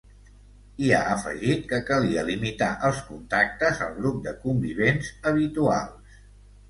[0.85, 6.23] I ha afegit que calia limitar els contactes al grup de convivents habituals.